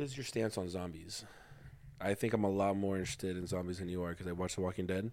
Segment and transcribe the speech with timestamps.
[0.00, 1.24] is your stance on zombies?
[2.00, 4.56] I think I'm a lot more interested in zombies than you are because I watched
[4.56, 5.12] The Walking Dead,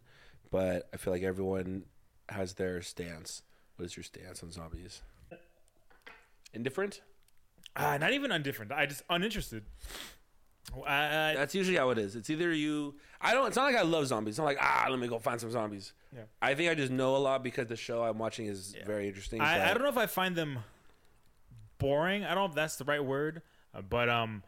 [0.52, 1.84] but I feel like everyone
[2.30, 3.42] has their stance.
[3.76, 5.02] What is your stance on zombies?
[6.54, 7.02] Indifferent?
[7.76, 8.72] Uh, not even indifferent.
[8.72, 9.64] I just uninterested.
[10.76, 12.16] Uh, That's usually how it is.
[12.16, 12.96] It's either you.
[13.20, 13.48] I don't.
[13.48, 14.34] It's not like I love zombies.
[14.34, 15.94] It's not like ah, let me go find some zombies.
[16.16, 16.24] Yeah.
[16.42, 19.42] I think I just know a lot because the show I'm watching is very interesting.
[19.42, 20.60] I, I don't know if I find them
[21.80, 22.24] boring.
[22.24, 23.42] I don't know if that's the right word,
[23.74, 24.44] uh, but um,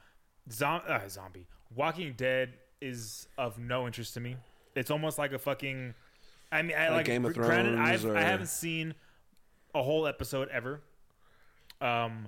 [0.52, 4.38] zom- uh, zombie Walking Dead is of no interest to me.
[4.76, 5.94] It's almost like a fucking.
[6.52, 8.94] I mean, I Like like Game of Granted, Thrones I've, or- I haven't seen
[9.74, 10.82] a whole episode ever.
[11.82, 12.28] Um,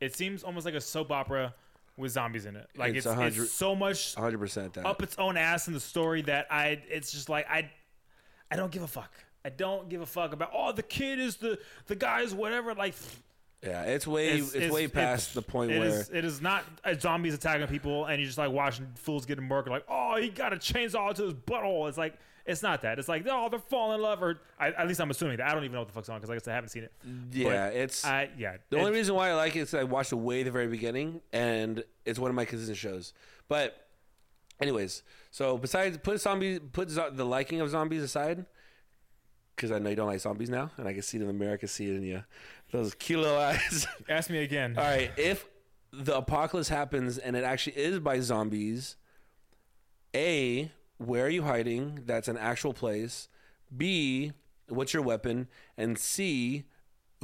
[0.00, 1.54] it seems almost like a soap opera
[1.96, 2.68] with zombies in it.
[2.76, 4.86] Like It's it's, it's, so much 100 percent that.
[4.86, 7.70] up its own ass in the story that I it's just like I
[8.50, 9.12] I don't give a fuck.
[9.44, 12.74] I don't give a fuck about oh the kid is the the guy is whatever
[12.74, 12.94] like
[13.62, 16.64] yeah, it's way it's, way past the point it where is- it is not
[17.00, 20.52] zombies attacking people and you're just like watching fools getting murdered like oh he got
[20.52, 21.88] a chainsaw to his butthole.
[21.88, 22.98] It's like it's not that.
[22.98, 25.48] It's like oh they're falling in love or I, at least I'm assuming that.
[25.50, 26.84] I don't even know what the fuck's on because like I guess I haven't seen
[26.84, 26.92] it.
[27.32, 30.16] Yeah, it's I yeah the only reason why I like it is I watched it
[30.16, 33.12] way the very beginning, and it's one of my consistent shows.
[33.48, 33.86] But,
[34.60, 38.46] anyways, so besides put zombies, put zo- the liking of zombies aside,
[39.58, 41.32] because I know you don't like zombies now, and I can see it in the
[41.32, 42.22] mirror, I can see it in you,
[42.70, 43.88] those cute little eyes.
[44.08, 45.46] ask me again All right, if
[45.92, 48.96] the apocalypse happens and it actually is by zombies,
[50.14, 52.02] A, where are you hiding?
[52.06, 53.28] That's an actual place.
[53.76, 54.32] B,
[54.68, 55.48] what's your weapon?
[55.76, 56.64] And C,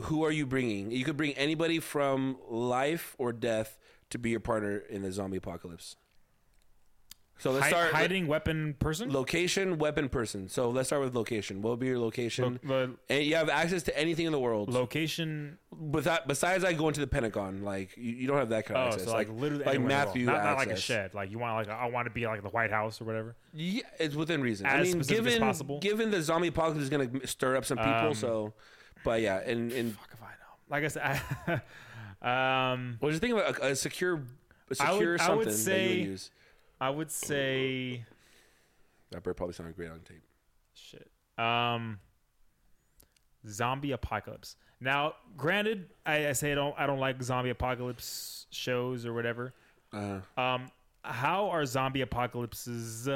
[0.02, 0.90] who are you bringing?
[0.90, 3.78] You could bring anybody from life or death
[4.10, 5.96] to be your partner in the zombie apocalypse.
[7.36, 10.48] So let's Hi- start hiding weapon person location, weapon, person.
[10.48, 11.62] So let's start with location.
[11.62, 12.60] What would be your location?
[12.62, 14.72] Lo- and you have access to anything in the world.
[14.72, 18.78] location Without, besides like go into the Pentagon, like you, you don't have that kind
[18.78, 19.04] of Oh, access.
[19.08, 20.06] so like, literally like anywhere in the world.
[20.06, 20.84] Matthew not, not like a access.
[20.84, 21.14] shed.
[21.14, 23.34] Like you want like I want to be like the White House or whatever.
[23.52, 24.66] Yeah, it's within reason.
[24.66, 25.78] I As mean, specific as given possible.
[25.80, 28.54] given the zombie apocalypse is going to stir up some people, Um, so.
[29.04, 30.30] But yeah, and and Fuck if I know.
[30.70, 31.60] Like I said,
[32.22, 35.18] I, um, what do you think about a, a secure, a I would- secure I
[35.18, 36.30] something would that you say- would use?
[36.80, 38.04] I would say
[39.10, 40.22] That bird probably sounded great on tape.
[40.74, 41.10] shit.
[41.38, 41.98] Um,
[43.48, 44.56] zombie apocalypse.
[44.80, 49.52] Now, granted, I, I say I don't I don't like zombie apocalypse shows or whatever.
[49.92, 50.70] Uh, Um,
[51.02, 53.08] how are zombie apocalypses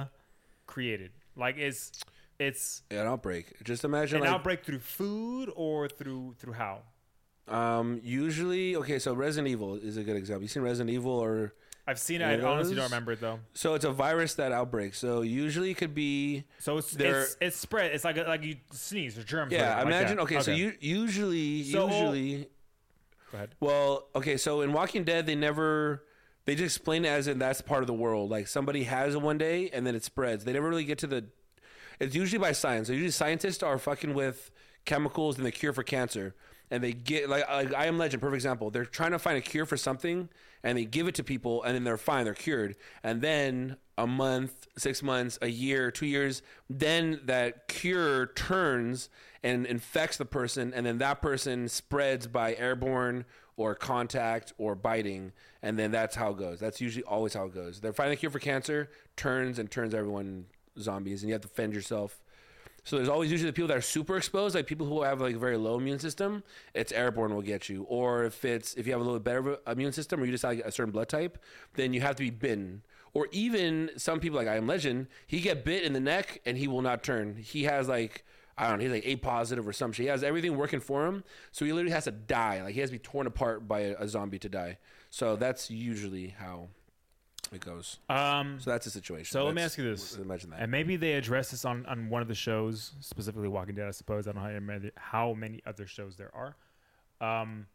[0.66, 1.10] created?
[1.36, 2.00] Like it's
[2.38, 3.62] it's an outbreak.
[3.64, 6.80] Just imagine an like outbreak through food or through through how?
[7.48, 8.98] um usually okay.
[8.98, 10.42] So Resident Evil is a good example.
[10.42, 11.54] You seen Resident Evil or
[11.88, 12.26] I've seen it.
[12.26, 13.41] I honestly don't remember it though.
[13.54, 14.99] so it's a virus that outbreaks.
[14.99, 17.93] So usually it could be So it's There- it's, it's spread.
[17.93, 19.53] It's like a, like you sneeze or germs.
[19.53, 19.76] or yeah.
[19.76, 20.22] like imagine that.
[20.25, 21.87] okay, So you usually So- oh.
[22.12, 22.48] usually
[23.32, 23.54] go ahead.
[23.59, 26.04] Well, okay, so in Walking Dead, they never
[26.44, 28.31] they just explain it as in that's part of the world.
[28.31, 30.44] Like somebody has it one day and then it spreads.
[30.44, 31.25] They never really get to the.
[32.00, 32.87] It's usually by science.
[32.88, 34.50] So usually scientists are fucking with
[34.84, 36.34] chemicals and the cure for cancer,
[36.71, 38.71] and they get like, like I am Legend, perfect example.
[38.71, 40.28] They're trying to find a cure for something,
[40.62, 44.06] and they give it to people, and then they're fine, they're cured, and then a
[44.06, 49.08] month, six months, a year, two years, then that cure turns
[49.42, 53.24] and infects the person, and then that person spreads by airborne
[53.56, 55.32] or contact or biting,
[55.62, 56.60] and then that's how it goes.
[56.60, 57.80] That's usually always how it goes.
[57.80, 60.47] They're finding a cure for cancer, turns and turns everyone
[60.78, 62.22] zombies, and you have to fend yourself.
[62.84, 65.34] So there's always usually the people that are super exposed, like people who have like
[65.34, 66.43] a very low immune system.
[66.75, 69.59] It's airborne will get you, or if it's if you have a little bit better
[69.71, 71.39] immune system, or you just have like a certain blood type,
[71.75, 72.83] then you have to be bitten.
[73.12, 76.56] Or even some people like I am Legend, he get bit in the neck and
[76.56, 77.37] he will not turn.
[77.37, 78.25] He has like
[78.56, 80.05] I don't know, he's like A positive or some shit.
[80.05, 81.22] He has everything working for him,
[81.53, 82.62] so he literally has to die.
[82.62, 84.78] Like he has to be torn apart by a, a zombie to die.
[85.10, 86.69] So that's usually how
[87.53, 87.98] it goes.
[88.09, 89.33] Um, So that's the situation.
[89.33, 90.16] So let me That's- ask you this.
[90.16, 90.60] Imagine that.
[90.60, 93.89] and maybe they address this on, on one of the shows, specifically Walking Dead.
[93.89, 96.56] I suppose I don't know how many, how many other shows there are.
[97.21, 97.66] Um,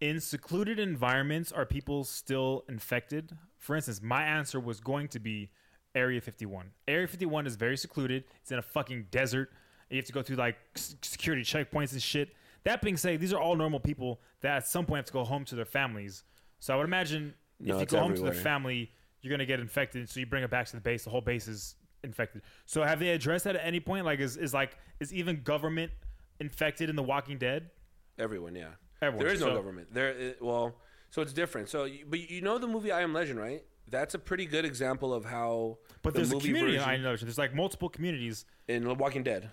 [0.00, 3.32] in secluded environments, are people still infected?
[3.58, 5.50] For instance, my answer was going to be
[5.94, 6.72] Area 51.
[6.88, 8.24] Area 51 is very secluded.
[8.42, 9.50] It's in a fucking desert.
[9.90, 12.34] You have to go through like s- security checkpoints and shit.
[12.64, 15.22] That being said, these are all normal people that at some point have to go
[15.24, 16.24] home to their families.
[16.58, 18.90] So I would imagine No, if you go home to the family,
[19.20, 20.08] you're gonna get infected.
[20.08, 21.04] So you bring it back to the base.
[21.04, 22.42] The whole base is infected.
[22.66, 24.04] So have they addressed that at any point?
[24.04, 25.92] Like, is, is like is even government
[26.40, 27.70] infected in The Walking Dead?
[28.18, 28.68] Everyone, yeah.
[29.00, 29.24] Everyone.
[29.24, 29.92] There is no So- government.
[29.94, 30.76] There, it, well,
[31.10, 31.68] so it's different.
[31.68, 33.62] So, but you know the movie I Am Legend, right?
[33.88, 35.78] That's a pretty good example of how.
[36.02, 36.76] But the there's a community.
[36.76, 38.44] version I know there's like multiple communities.
[38.66, 39.50] in The Walking Dead.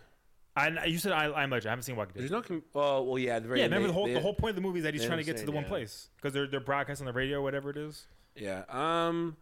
[0.56, 1.70] I you said I, I'm Legend.
[1.70, 2.22] I haven't seen Walking Dead.
[2.24, 2.42] There's no.
[2.42, 3.40] Com- oh, well, yeah.
[3.40, 4.94] The Yeah, remember they- the whole they- the whole point of the movie is that
[4.94, 7.40] he's trying to get to the one place because they're they're broadcasting on the radio
[7.40, 8.06] or whatever it is.
[8.36, 8.64] Yeah.
[8.70, 9.38] Um.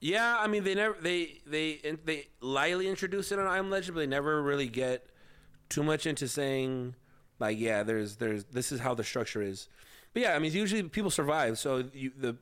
[0.00, 0.36] Yeah.
[0.38, 4.00] I mean, they never they they they lightly introduce it on I Am Legend, but
[4.00, 5.06] they never really get
[5.68, 6.94] too much into saying
[7.38, 9.68] like, yeah, there's there's this is how the structure is.
[10.12, 11.58] But yeah, I mean, usually people survive.
[11.58, 12.36] So you, the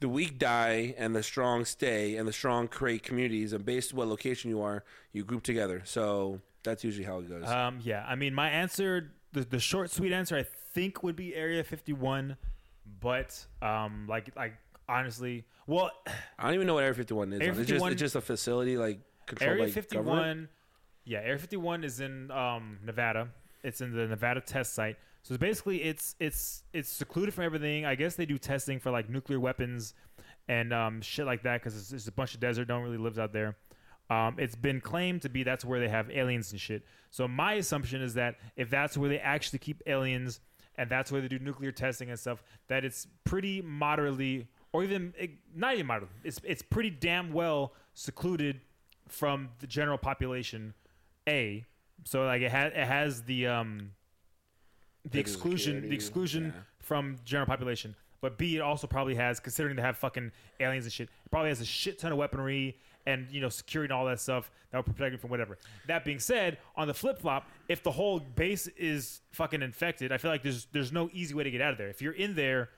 [0.00, 3.52] the weak die and the strong stay, and the strong create communities.
[3.52, 5.82] And based on what location you are, you group together.
[5.84, 7.46] So that's usually how it goes.
[7.48, 10.44] Um, yeah, I mean, my answer, the, the short, sweet answer, I
[10.74, 12.36] think would be Area 51,
[13.00, 14.54] but um, like, like
[14.88, 15.90] honestly, well,
[16.38, 17.40] I don't even know what Area 51 is.
[17.40, 20.48] Area it's just 51 it's just a facility like controlled Area by 51, government.
[21.04, 23.28] yeah, Area 51 is in um, Nevada.
[23.62, 24.96] It's in the Nevada test site.
[25.26, 27.84] So basically it's it's it's secluded from everything.
[27.84, 29.92] I guess they do testing for like nuclear weapons
[30.46, 32.68] and um, shit like that because it's, it's a bunch of desert.
[32.68, 33.56] One really lives out there.
[34.08, 36.84] Um, it's been claimed to be that's where they have aliens and shit.
[37.10, 40.38] So my assumption is that if that's where they actually keep aliens
[40.76, 45.12] and that's where they do nuclear testing and stuff, that it's pretty moderately, or even
[45.18, 48.60] eh, not even moderately, it's it's pretty damn well secluded
[49.08, 50.72] from the general population.
[51.28, 51.64] A,
[52.04, 53.90] so like it has it has the um
[55.10, 56.62] the exclusion the exclusion yeah.
[56.80, 57.94] from general population.
[58.20, 61.50] But B, it also probably has, considering they have fucking aliens and shit, it probably
[61.50, 62.76] has a shit ton of weaponry
[63.06, 65.58] and you know security and all that stuff that will protect you from whatever.
[65.86, 70.18] That being said, on the flip flop, if the whole base is fucking infected, I
[70.18, 71.88] feel like there's there's no easy way to get out of there.
[71.88, 72.70] If you're in there,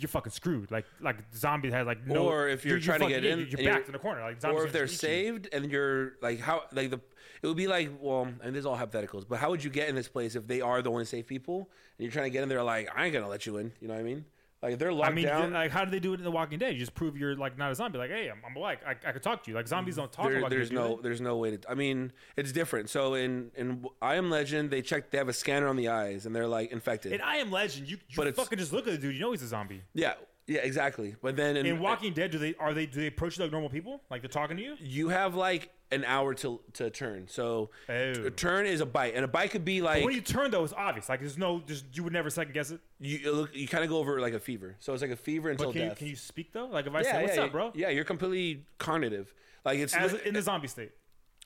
[0.00, 0.70] you're fucking screwed.
[0.70, 2.28] Like like zombie has like no.
[2.28, 4.20] Or if you're trying to fucking- get in you're, you're you're- backed in the corner.
[4.22, 7.00] Like zombies or if they're saved and you're like how like the
[7.42, 9.88] it would be like well and this is all hypotheticals but how would you get
[9.88, 11.58] in this place if they are the only safe people
[11.98, 13.86] and you're trying to get in there like I ain't gonna let you in you
[13.86, 14.24] know what I mean
[14.62, 16.58] like they're locked I mean, down like, how do they do it in The Walking
[16.58, 16.72] Dead?
[16.72, 17.98] You just prove you're like not a zombie.
[17.98, 19.56] Like, hey, I'm, I'm like, I, I could talk to you.
[19.56, 20.30] Like, zombies don't talk.
[20.30, 24.16] there- there's no there's no way to I mean it's different so in in I
[24.16, 27.12] Am Legend they check they have a scanner on the eyes and they're like infected
[27.12, 29.14] In I Am Legend, you, you But fucking just look at the dude.
[29.14, 29.82] You know he's a zombie.
[29.94, 30.14] yeah
[30.46, 33.36] yeah exactly but then in, In Walking Dead, do they are they do they approach
[33.38, 34.00] you like normal people?
[34.10, 34.76] Like they're talking to you?
[34.80, 37.92] you have like an hour to to turn so Oh.
[38.26, 40.62] a turn is a bite and a bite could be like when you turn though,
[40.64, 41.08] it's obvious.
[41.08, 42.80] Like there's no, just you would never second guess it.
[43.00, 45.16] you you look you kind of go over like a fever so it's like a
[45.16, 46.66] fever until But can you, death can you speak though?
[46.66, 49.32] Like if I yeah, say, "What's yeah, up, bro?" Yeah, you're completely cognitive.
[49.64, 50.92] Like it's As in the zombie state.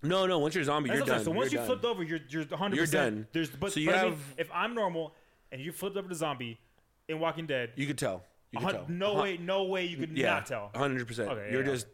[0.02, 0.38] no, no.
[0.40, 1.24] Once you're a zombie, That's you're done.
[1.24, 1.78] So once You're you done.
[1.80, 2.76] flipped over, you're you're 100.
[2.76, 3.26] You're done.
[3.32, 5.14] There's but, So you but I mean, have- if I'm normal
[5.52, 6.58] and you flipped over to zombie
[7.08, 8.24] in Walking Dead, you could tell.
[8.52, 8.86] You hun- tell.
[8.88, 10.70] no way, no way you could Yeah, not tell.
[10.74, 11.30] hundred percent.
[11.30, 11.86] Okay, You're yeah, just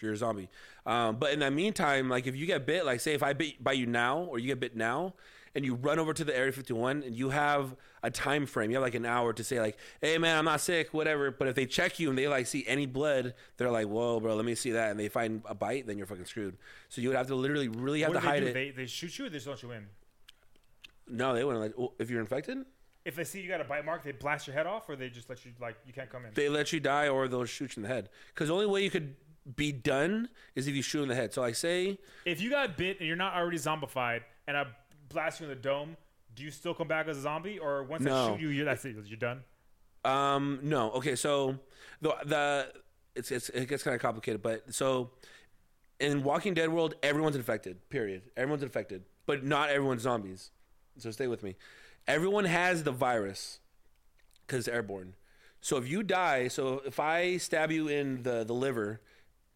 [0.00, 0.48] you're a zombie.
[0.86, 3.62] Um, but in the meantime, like if you get bit, like say if I bit
[3.62, 5.14] by you now, or you get bit now,
[5.54, 8.76] and you run over to the Area 51, and you have a time frame, you
[8.76, 11.54] have like an hour to say like, "Hey man, I'm not sick, whatever." But if
[11.54, 14.54] they check you and they like see any blood, they're like, "Whoa, bro, let me
[14.54, 16.56] see that," and they find a bite, then you're fucking screwed.
[16.88, 18.46] So you would have to literally really have What to do they hide do?
[18.46, 18.54] it.
[18.54, 19.86] They, they shoot you or they just let you in?
[21.08, 21.78] no, they wouldn't.
[21.78, 22.58] Like, if you're infected,
[23.06, 25.08] If they see you got a bite mark, they blast your head off, or they
[25.08, 26.32] just let you like you can't come in.
[26.34, 28.08] they let you die or they'll shoot you in the head.
[28.34, 29.14] Because the only way you could
[29.54, 31.32] be done is if you shoot in the head.
[31.32, 34.66] So I say, if you got bit and you're not already zombified, and I
[35.08, 35.96] blast you in the dome,
[36.34, 38.84] do you still come back as a zombie, or once I shoot you, you're that's
[38.84, 39.44] it, you're done?
[40.04, 40.90] um, no.
[40.92, 41.56] Okay, so
[42.00, 42.72] the the
[43.14, 45.12] it's, it's it gets kind of complicated, but so
[46.00, 47.88] in Walking Dead world, everyone's infected.
[47.88, 48.22] Period.
[48.36, 50.50] Everyone's infected, but not everyone's zombies.
[50.98, 51.54] So stay with me.
[52.06, 53.60] Everyone has the virus
[54.46, 55.14] because it's airborne.
[55.60, 59.00] So if you die, so if I stab you in the the liver,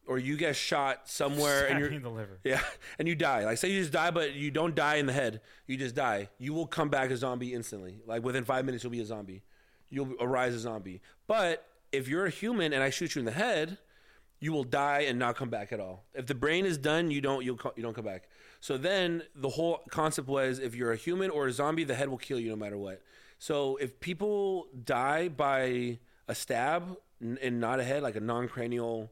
[0.07, 2.41] or you get shot somewhere and you're in the liver.
[2.43, 2.61] Yeah,
[2.99, 3.45] and you die.
[3.45, 5.41] Like say you just die, but you don't die in the head.
[5.69, 6.29] You just die.
[6.39, 8.01] You will come back a zombie instantly.
[8.07, 9.45] Like within five minutes, you'll be a zombie.
[9.89, 11.01] You'll arise a zombie.
[11.29, 13.79] But if you're a human and I shoot you in the head,
[14.41, 16.05] you will die and not come back at all.
[16.15, 18.29] If the brain is done, you don't you'll you don't come back.
[18.61, 22.09] So then the whole concept was if you're a human or a zombie, the head
[22.09, 23.03] will kill you no matter what.
[23.39, 25.99] So if people die by
[26.29, 29.11] a stab and not a head, like a non-cranial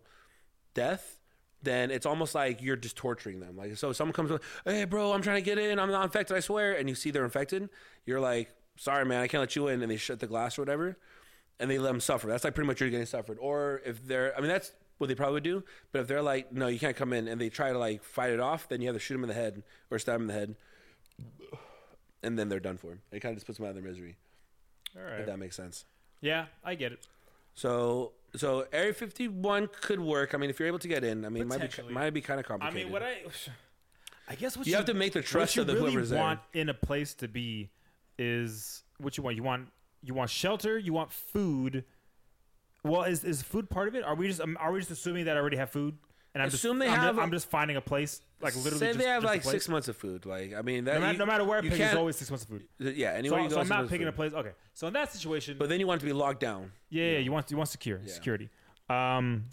[0.74, 1.18] death,
[1.62, 3.56] then it's almost like you're just torturing them.
[3.56, 4.30] Like, so someone comes,
[4.64, 5.78] hey, bro, I'm trying to get in.
[5.78, 6.74] I'm not infected, I swear.
[6.74, 7.68] And you see they're infected.
[8.06, 9.82] You're like, sorry, man, I can't let you in.
[9.82, 10.98] And they shut the glass or whatever.
[11.58, 12.28] And they let them suffer.
[12.28, 13.38] That's like pretty much you're getting suffered.
[13.40, 15.62] Or if they're, I mean, that's what they probably do.
[15.92, 18.30] But if they're like, no, you can't come in, and they try to like fight
[18.30, 20.26] it off, then you have to shoot them in the head or stab them in
[20.28, 20.54] the head.
[22.22, 22.98] And then they're done for.
[23.12, 24.16] It kind of just puts them out of their misery.
[24.96, 25.84] All right, If that makes sense.
[26.20, 27.06] Yeah, I get it.
[27.54, 30.34] So, so Area 51 could work.
[30.34, 31.94] I mean, if you're able to get in, I mean, it might be Potentially.
[31.94, 32.88] might be kind of complicated.
[32.88, 33.22] I complicated.
[33.26, 33.52] mean, what
[34.28, 35.92] I, I guess what You have to make the trust what you of the really
[35.92, 36.18] whoever's there.
[36.20, 37.70] want in a place to be
[38.18, 39.36] is what you want.
[39.36, 39.68] You want
[40.02, 40.76] you want shelter.
[40.78, 41.84] You want food.
[42.84, 44.04] Well, is is food part of it?
[44.04, 45.96] Are we just um, are we just assuming that I already have food?
[46.34, 48.54] And I'm Assume just, they I'm, have ju- a- I'm just finding a place like
[48.54, 48.78] literally.
[48.78, 49.52] Say just, they have just a like place.
[49.52, 50.26] six months of food.
[50.26, 51.98] Like, I mean, that No, matter, you- no matter where I you pick, there's can't-
[51.98, 52.64] always six months of food.
[52.78, 53.12] yeah.
[53.12, 54.34] So, Anywhere you go, so I'm not picking a place.
[54.34, 56.70] Okay, so in that situation, But then you want it to be locked down.
[56.90, 58.12] yeah, yeah, you want you want secure Yeah.
[58.12, 58.50] security.
[58.90, 59.46] Um,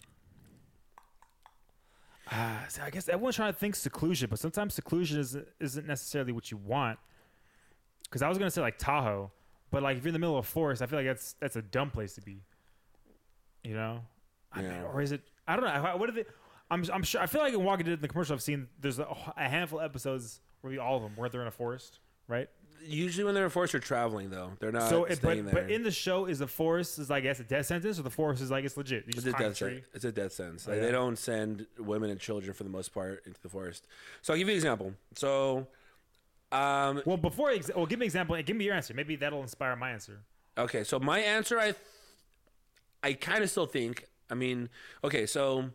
[2.31, 6.33] uh, so I guess everyone's trying to think seclusion, but sometimes seclusion isn't isn't necessarily
[6.33, 6.99] what you want.
[8.03, 9.31] Because I was gonna say like Tahoe,
[9.71, 11.55] but like if you're in the middle of a forest, I feel like that's that's
[11.55, 12.41] a dumb place to be.
[13.65, 14.01] You know,
[14.53, 15.21] I mean, or is it?
[15.47, 15.97] I don't know.
[15.97, 16.25] What are they?
[16.71, 17.21] I'm I'm sure.
[17.21, 19.07] I feel like in Walking Dead, in the commercial I've seen, there's a,
[19.37, 22.47] a handful of episodes, maybe all of them, where they're in a forest, right?
[22.87, 24.51] Usually when they're in a forest, they're traveling though.
[24.59, 25.63] They're not so, it, staying but there.
[25.63, 28.03] but in the show, is the forest is like I guess a death sentence, or
[28.03, 29.03] the forest is like it's legit?
[29.05, 29.67] You It's just a climb death tree.
[29.69, 29.87] sentence.
[29.95, 30.67] It's a death sentence.
[30.67, 33.87] Like they don't send women and children for the most part into the forest.
[34.21, 34.93] So I'll give you an example.
[35.15, 35.67] So,
[36.51, 38.35] um, Well, before ex- well, give me an example.
[38.35, 38.93] and Give me your answer.
[38.93, 40.19] Maybe that'll inspire my answer.
[40.57, 40.83] okay.
[40.83, 41.73] So my answer, I,
[43.05, 44.05] I kind of still think.
[44.31, 44.69] I mean,
[45.03, 45.25] okay.
[45.27, 45.69] So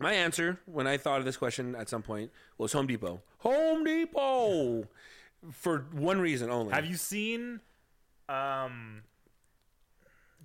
[0.00, 3.22] my answer when I thought of this question at some point was Home Depot.
[3.38, 4.88] Home Depot,
[5.52, 6.72] for one reason only.
[6.72, 7.60] Have you seen
[8.28, 9.02] um,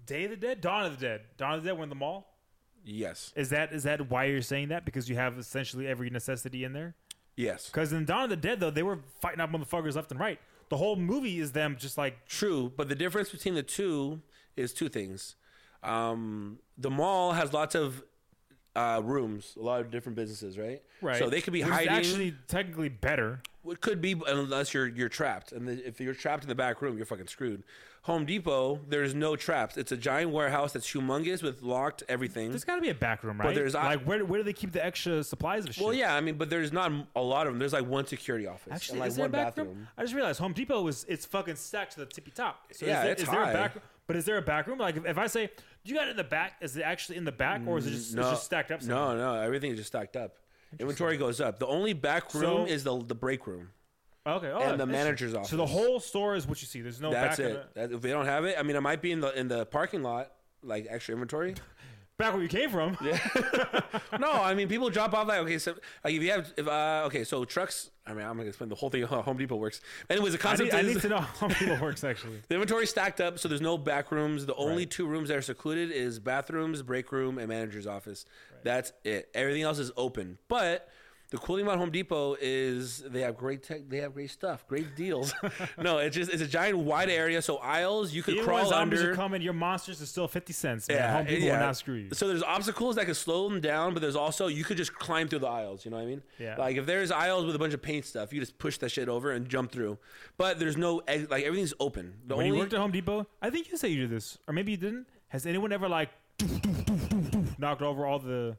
[0.05, 1.79] Day of the Dead, Dawn of the Dead, Dawn of the Dead?
[1.79, 2.27] When the mall
[2.83, 3.31] Yes.
[3.35, 4.85] is that is that why you're saying that?
[4.85, 6.95] Because you have essentially every necessity in there.
[7.35, 7.67] Yes.
[7.67, 10.39] Because in Dawn of the Dead, though, they were fighting up motherfuckers left and right.
[10.69, 14.21] The whole movie is them just like True, but the difference between the two
[14.55, 15.35] is two things.
[15.83, 18.03] Um, the mall has lots of
[18.75, 20.81] uh, rooms, a lot of different businesses, right?
[21.01, 21.17] right.
[21.19, 21.89] So they could be Which hiding.
[21.89, 23.41] actually technically better.
[23.67, 26.81] it could be unless you're you're trapped, and the, if you're trapped in the back
[26.81, 27.63] room, you're fucking screwed.
[28.05, 29.77] Home Depot, there's no traps.
[29.77, 32.49] It's a giant warehouse that's humongous with locked everything.
[32.49, 33.53] There's got to be a back room, right?
[33.53, 35.83] there's- like where where do they keep the extra supplies of shit?
[35.83, 37.59] well, yeah, I mean, but there's not a lot of them.
[37.59, 39.67] There's like one security office Actually, and like one a back bathroom.
[39.67, 39.87] room?
[39.97, 42.67] I just realized Home Depot is it's fucking stacked to the tippy top.
[42.71, 43.75] So Yeah, is there, it's is there a back?
[44.07, 44.79] But is there a back room?
[44.79, 45.51] Like if, if I say,
[45.83, 47.87] "Do you got it in the back?" Is it actually in the back, or is
[47.87, 48.81] it just, it's mm, just stacked up?
[48.81, 49.15] somewhere?
[49.17, 50.37] No, no, everything is just stacked up.
[50.79, 51.59] Inventory goes up.
[51.59, 53.69] The only back room So- is the the break room.
[54.25, 54.49] Okay.
[54.51, 55.49] Oh, And the manager's office.
[55.49, 56.81] So the whole store is what you see.
[56.81, 57.73] There's no That's it.
[57.73, 59.47] the- That, if they don't have it, I mean, it might be in the in
[59.47, 61.55] the parking lot, like extra inventory.
[62.21, 62.97] back where you came from.
[64.19, 67.03] no, I mean, people drop off like okay, so like if you have if uh
[67.07, 67.89] okay, so trucks.
[68.05, 69.81] I mean, I'm gonna explain the whole thing how Home Depot works.
[70.09, 72.41] Anyways, the I concept need, I is need to know how Home Depot works actually.
[72.47, 74.45] the inventory stacked up, so there's no back rooms.
[74.45, 74.89] The only Right.
[74.91, 78.25] two rooms that are secluded is bathrooms, break room, and manager's office.
[78.63, 79.29] That's it.
[79.33, 80.37] Everything else is open.
[80.47, 80.87] But
[81.31, 83.87] the cool thing about Home Depot is they have great tech.
[83.87, 85.33] They have great stuff, great deals.
[85.81, 88.69] no, it's just it's a giant wide area, so aisles you could Even when crawl
[88.69, 89.13] zombies under.
[89.13, 90.89] are coming, your monsters are still fifty cents.
[90.89, 90.97] Man.
[90.97, 91.53] Yeah, Home Depot yeah.
[91.53, 92.09] will not screw you.
[92.11, 95.29] So there's obstacles that can slow them down, but there's also you could just climb
[95.29, 95.85] through the aisles.
[95.85, 96.21] You know what I mean?
[96.37, 96.57] Yeah.
[96.57, 99.07] Like if there's aisles with a bunch of paint stuff, you just push that shit
[99.07, 99.99] over and jump through.
[100.37, 102.15] But there's no like everything's open.
[102.27, 104.37] The When only you worked at Home Depot, I think you say you did this,
[104.47, 105.07] or maybe you didn't.
[105.29, 106.09] Has anyone ever like
[107.57, 108.57] knocked over all the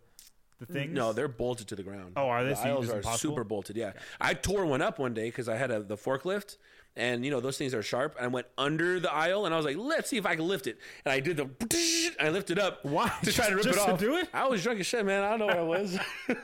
[0.67, 0.93] the things?
[0.93, 2.13] no, they're bolted to the ground.
[2.17, 2.51] Oh, are they?
[2.51, 3.31] The So aisles are impossible?
[3.37, 3.77] super bolted.
[3.77, 6.57] Yeah, I tore one up one day because I had a, the forklift.
[6.95, 8.17] And you know those things are sharp.
[8.19, 10.47] And I went under the aisle, and I was like, "Let's see if I can
[10.47, 10.77] lift it."
[11.07, 12.85] And I did the, I lifted up.
[12.85, 13.11] Why?
[13.25, 13.99] To try to rip Just it to off.
[13.99, 14.29] do it?
[14.35, 15.23] I was drunk as shit, man.
[15.25, 15.99] I don't know where I was.
[16.29, 16.35] I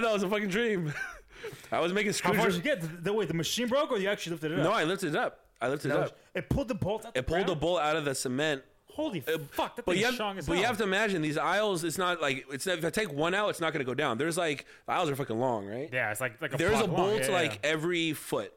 [0.00, 0.92] thought it was a fucking dream.
[1.72, 2.36] I was making screws.
[2.36, 2.82] How far did you get?
[2.82, 4.64] The, the, wait, the machine broke, or you actually lifted it up?
[4.64, 5.46] No, I lifted it up.
[5.58, 6.18] I lifted it up.
[6.34, 7.16] it pulled the bolt out.
[7.16, 8.62] It pulled the the bolt out of the cement.
[8.98, 9.76] Holy fuck!
[9.76, 11.84] That But you, have, but you have to imagine these aisles.
[11.84, 14.18] It's not like it's if I take one out, it's not going to go down.
[14.18, 15.88] There's like the aisles are fucking long, right?
[15.92, 17.70] Yeah, it's like like a There's a bolt Yeah, like yeah.
[17.70, 18.52] every foot.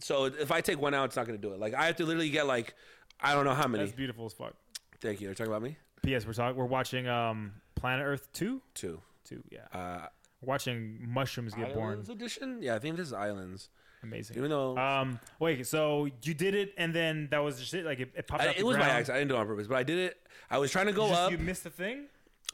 [0.00, 1.60] So if I take one out, it's not going to do it.
[1.60, 2.74] Like I have to literally get like
[3.20, 3.84] I don't know how many.
[3.84, 4.54] That's beautiful as fuck.
[5.00, 5.28] Thank you.
[5.28, 5.76] You're talking about me.
[6.02, 6.26] P.S.
[6.26, 6.56] We're talking.
[6.56, 8.62] We're watching um Planet Earth two.
[8.74, 9.00] Two.
[9.24, 9.44] Two.
[9.52, 9.60] Yeah.
[9.72, 10.06] Uh,
[10.42, 11.92] watching mushrooms get born.
[11.92, 12.58] Islands edition.
[12.60, 13.68] Yeah, I think this is islands.
[14.04, 14.36] Amazing.
[14.36, 15.18] Even though Um.
[15.40, 15.66] Wait.
[15.66, 17.84] So you did it, and then that was just it.
[17.84, 18.58] Like it, it popped I- out.
[18.58, 19.16] it was by accident.
[19.16, 20.16] I didn't do it on purpose, but I did it.
[20.50, 21.30] I was trying to go You, just, up.
[21.32, 22.04] you missed the thing.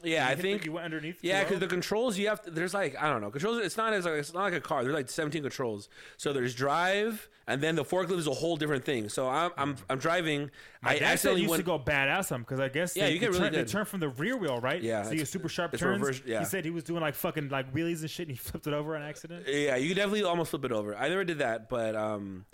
[0.03, 1.19] Yeah, I think you went underneath.
[1.21, 3.59] Yeah, because the controls you have to, there's like I don't know controls.
[3.59, 4.83] It's not as like it's not like a car.
[4.83, 5.89] There's like 17 controls.
[6.17, 9.09] So there's drive, and then the forklift is a whole different thing.
[9.09, 10.49] So I'm I'm, I'm driving.
[10.81, 11.59] My I dad said accidentally used went.
[11.61, 13.59] to go badass on because I guess Yeah, they, you get they really turn, they
[13.59, 13.67] good.
[13.67, 14.81] turn from the rear wheel, right?
[14.81, 15.99] Yeah, so you get it's- super sharp it's turns.
[16.01, 16.39] reverse- yeah.
[16.39, 18.73] He said he was doing like fucking like wheelies and shit, and he flipped it
[18.73, 19.45] over on accident.
[19.47, 20.95] yeah, you could definitely almost flip it over.
[20.95, 22.45] I never did that, but um,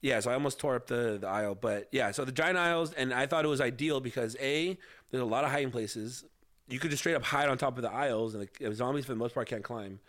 [0.00, 0.20] yeah.
[0.20, 2.12] So I almost tore up the the aisle, but yeah.
[2.12, 4.78] So the giant aisles, and I thought it was ideal because a
[5.10, 6.24] there's a lot of hiding places.
[6.68, 9.12] You could just straight up hide on top of the aisles, and the zombies for
[9.12, 10.00] the most part can't climb,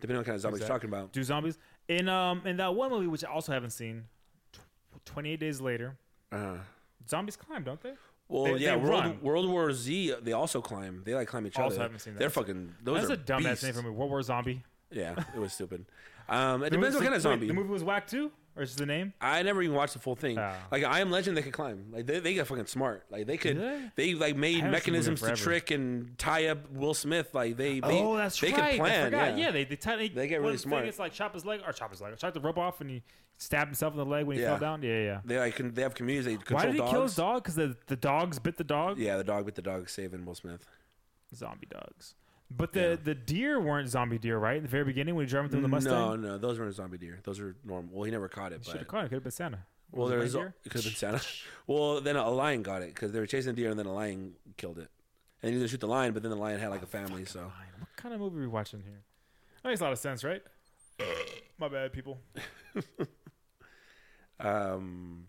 [0.00, 1.12] depending on what kind of zombies you're talking about.
[1.12, 1.56] Do zombies
[1.88, 4.04] in um in that one movie which I also haven't seen.
[5.04, 5.96] Twenty eight days later,
[6.30, 6.58] Uh,
[7.08, 7.94] zombies climb, don't they?
[8.28, 9.22] Well, They- yeah, they World.
[9.22, 11.02] World War Z, they also climb.
[11.04, 11.82] They like climb each Also other.
[11.84, 12.20] haven't seen that.
[12.20, 12.74] They're fucking.
[12.82, 13.90] Those That's are a dumbass name for me.
[13.90, 14.62] World War Zombie.
[14.90, 15.86] Yeah, it was stupid.
[16.28, 17.46] Um, it The depends movie- what kind of wait, zombie.
[17.48, 19.12] the movie was whack too, or just the name?
[19.20, 20.38] I never even watched the full thing.
[20.38, 20.54] Ah.
[20.70, 21.86] Like I Am Legend, they could climb.
[21.90, 23.04] Like they, they got fucking smart.
[23.10, 23.56] Like they could.
[23.96, 27.34] They like made haven't seen the movie mechanisms to trick and tie up Will Smith.
[27.34, 27.80] Like they.
[27.80, 28.72] they oh, that's they right.
[28.72, 29.12] could plan.
[29.12, 29.36] Yeah.
[29.36, 30.86] Yeah, they they, tie, they, They get really thing smart.
[30.86, 33.02] It's like chop his leg or chop his leg, chop the rope off, and he
[33.38, 34.50] stabbed himself in the leg when he Yeah.
[34.50, 34.82] fell down.
[34.82, 35.20] Yeah, yeah.
[35.24, 36.26] They like can, they have communities.
[36.26, 36.90] They control Why did he dogs.
[36.92, 37.42] kill his dog?
[37.42, 38.98] Because the, the dogs bit the dog.
[38.98, 40.66] Yeah, the dog bit the dog, saving Will Smith.
[41.34, 42.14] zombie dogs.
[42.56, 42.96] But the Yeah.
[43.02, 44.56] the deer weren't zombie deer, right?
[44.56, 45.92] In the very beginning when he drove them through the Mustang.
[45.92, 47.18] No, no, those weren't zombie deer.
[47.24, 47.94] Those are normal.
[47.94, 49.08] Well, he never caught it, should have caught it.
[49.08, 49.58] Could have been Santa.
[49.90, 50.54] well, Was it there's reindeer?
[50.64, 51.20] it could have been Santa.
[51.66, 53.92] well, then a lion got it because they were chasing the deer, and then a
[53.92, 54.90] lion killed it.
[55.42, 57.24] And he didn't shoot the lion, but then the lion had like a family.
[57.24, 57.50] So Fine.
[57.80, 59.02] What kind of movie are we watching here?
[59.62, 60.42] That makes a lot of sense, right?
[61.58, 62.20] My bad, people.
[64.40, 65.26] Um,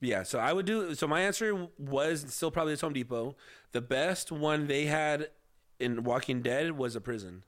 [0.00, 0.94] yeah, so I would do.
[0.94, 3.36] So my answer was still probably this Home Depot.
[3.72, 5.30] The best one they had
[5.78, 7.44] in Walking Dead was a prison,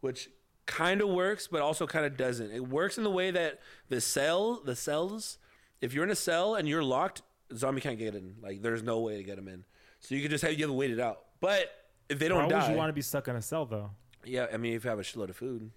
[0.00, 0.30] which
[0.66, 2.50] kind of works, but also kind of doesn't.
[2.50, 5.38] It works in the way that the cell, the cells,
[5.80, 7.22] if you're in a cell and you're locked,
[7.54, 8.36] zombie can't get in.
[8.42, 9.64] Like there's no way to get them in.
[10.00, 11.20] So you could just have you have to wait it out.
[11.40, 11.70] But
[12.08, 13.90] if they don't die, would you want to be stuck in a cell though?
[14.24, 15.70] yeah, I mean, if you have a shitload of food,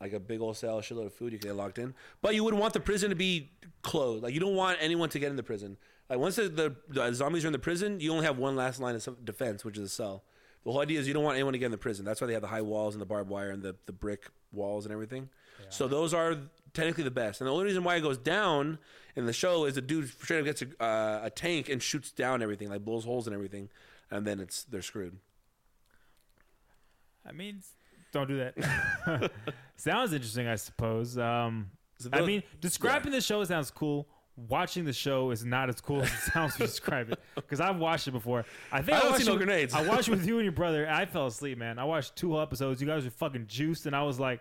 [0.00, 1.94] like a big old cell, a shitload of food, you can get locked in.
[2.20, 4.22] But you would want the prison to be closed.
[4.22, 5.76] Like you don't want anyone to get in the prison.
[6.08, 8.80] Like once the, the, the zombies are in the prison, you only have one last
[8.80, 10.24] line of defense, which is a cell.
[10.64, 12.04] The whole idea is you don't want anyone to get in the prison.
[12.04, 14.30] That's why they have the high walls and the barbed wire and the, the brick
[14.52, 15.28] walls and everything.
[15.70, 16.36] So those are
[16.74, 17.40] technically the best.
[17.40, 18.78] And the only reason why it goes down
[19.16, 22.10] in the show is the dude straight up gets a, uh, a tank and shoots
[22.10, 23.68] down everything, like blows holes and everything,
[24.10, 25.16] and then it's they're screwed.
[27.26, 27.62] I mean,
[28.12, 29.30] don't do that.
[29.76, 31.16] sounds interesting, I suppose.
[31.18, 31.70] Um,
[32.12, 34.08] I mean, describing the show sounds cool.
[34.36, 37.18] Watching the show is not as cool as it sounds to describe it.
[37.34, 38.46] Because I've watched it before.
[38.70, 39.74] I think I I, watched no it, with- grenades.
[39.74, 41.78] I watched it with you and your brother, and I fell asleep, man.
[41.78, 42.80] I watched two whole episodes.
[42.80, 44.40] You guys were fucking juiced, and I was like,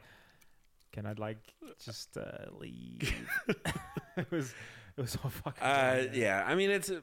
[0.94, 1.40] "Can I like
[1.84, 3.14] just uh, leave?"
[4.18, 4.54] it was
[4.98, 5.62] it was so fucking.
[5.62, 5.66] Uh,
[6.08, 6.90] bad, yeah, I mean it's.
[6.90, 7.02] A,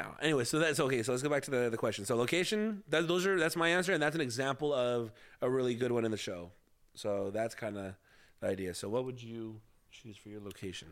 [0.00, 1.02] oh, anyway, so that's okay.
[1.02, 2.04] So let's go back to the the question.
[2.04, 5.10] So location, that, those are that's my answer, and that's an example of
[5.42, 6.52] a really good one in the show.
[6.94, 7.94] So that's kind of
[8.40, 8.74] the idea.
[8.74, 10.88] So what would you choose for your location?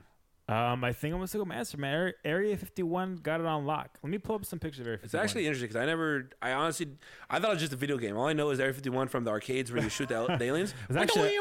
[0.47, 1.91] Um, I think I'm gonna stick with my man.
[1.95, 3.99] Area- Area 51 got it on lock.
[4.03, 5.07] Let me pull up some pictures of Area 51.
[5.07, 6.89] It's actually interesting because I never, I honestly,
[7.31, 8.17] I thought it was just a video game.
[8.17, 10.75] All I know is Area 51 from the arcades where you shoot the, the aliens.
[10.95, 11.39] Actually-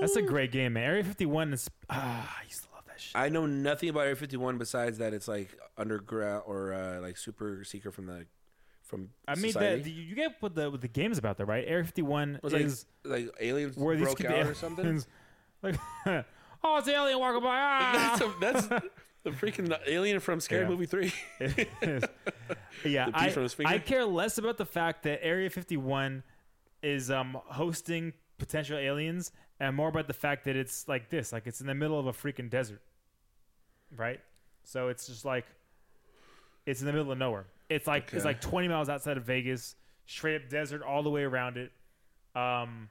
[0.00, 0.84] that's a great game, man.
[0.84, 3.12] Area 51 is ah, I used to love that shit.
[3.14, 7.62] I know nothing about Area 51 besides that it's like underground or uh, like super
[7.64, 8.26] secret from the
[8.84, 9.10] from.
[9.28, 9.82] I mean, society.
[9.82, 11.64] the, you get what the what the game's about, though, right?
[11.66, 15.02] Area 51 was like, is like aliens where broke out or something.
[15.62, 15.76] Like,
[16.64, 17.56] oh, it's an alien walking by.
[17.58, 18.16] Ah!
[18.40, 18.86] that's, a, that's
[19.22, 20.68] the freaking alien from Scary Yeah.
[20.68, 21.12] Movie Three.
[22.84, 23.72] Yeah, I, from his finger?
[23.72, 26.22] I care less about the fact that Area 51
[26.82, 31.46] is um, hosting potential aliens and more about the fact that it's like this, like
[31.46, 32.82] it's in the middle of a freaking desert,
[33.96, 34.20] right?
[34.64, 35.46] So it's just like
[36.66, 37.46] it's in the middle of nowhere.
[37.68, 39.74] It's like it's like 20 miles outside of Vegas,
[40.06, 41.72] straight up desert all the way around it.
[42.38, 42.88] Um,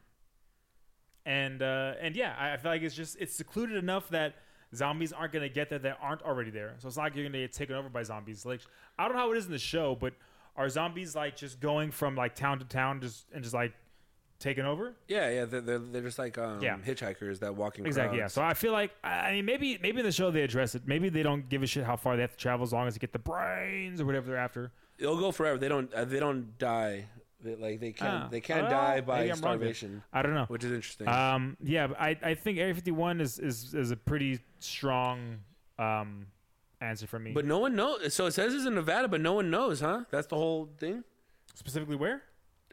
[1.26, 4.36] and uh, and yeah, I, I feel like it's just it's secluded enough that
[4.74, 6.76] zombies aren't gonna get there that aren't already there.
[6.80, 8.46] So it's not like you're gonna get taken over by zombies.
[8.46, 8.62] Like
[9.00, 10.14] I don't know how it is in the show, but
[10.56, 13.74] are zombies like just going from like town to town, just and just like
[14.40, 14.94] taking over?
[15.08, 16.78] Yeah, yeah, they're, they're, they're just like um, Yeah.
[16.78, 18.18] hitchhikers that walk in Exactly.
[18.18, 18.24] Yeah.
[18.24, 18.34] crowds.
[18.34, 20.84] So I feel like I I mean maybe maybe in the show they address it.
[20.86, 22.94] Maybe they don't give a shit how far they have to travel as long as
[22.96, 24.72] they get the brains or whatever they're after.
[24.98, 25.58] They'll go forever.
[25.58, 25.94] They don't.
[25.94, 27.06] Uh, they don't die.
[27.46, 28.24] Like they can't.
[28.26, 28.28] Ah.
[28.30, 29.74] they can't Well, die by maybe I'm wrong there.
[29.74, 30.46] starvation, I don't know.
[30.48, 31.08] which is interesting.
[31.08, 35.38] Um, yeah, I, I think Area 51 is, is, is a pretty strong
[35.80, 36.28] um,
[36.82, 37.32] answer for me.
[37.32, 38.14] but no one knows.
[38.14, 40.02] So it says it's in Nevada, but no one knows, huh?
[40.12, 41.04] That's the whole thing.
[41.54, 42.24] specifically where?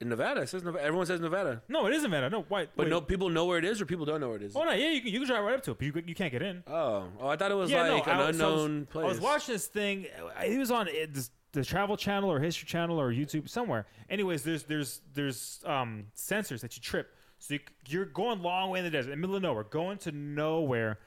[0.01, 0.85] In Nevada, it says Nevada.
[0.85, 2.29] Everyone says Nevada, No, it is Nevada.
[2.29, 2.67] No, why?
[2.75, 2.91] but wait.
[2.91, 4.57] no people know where it is, or people don't know where it is.
[4.57, 6.15] Oh no, yeah, you can, you can drive right up to it, but you, you
[6.15, 6.65] can't get in.
[6.67, 8.63] Oh, oh, I thought it was yeah, like no, an I, was- so I was-
[8.65, 9.05] unknown place.
[9.05, 10.07] I was watching this thing.
[10.45, 13.87] It was on it, this, the Travel Channel or History Channel or YouTube somewhere.
[14.09, 17.15] Anyways, there's there's there's um, sensors that you trip.
[17.39, 19.65] So you, you're going a long way in the desert, in the middle of nowhere,
[19.65, 20.99] going to nowhere,